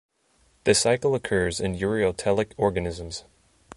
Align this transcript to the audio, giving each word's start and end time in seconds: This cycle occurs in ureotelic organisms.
This 0.63 0.79
cycle 0.79 1.13
occurs 1.13 1.59
in 1.59 1.75
ureotelic 1.77 2.53
organisms. 2.57 3.23